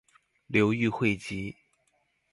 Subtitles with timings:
[0.47, 1.55] 流寓会稽。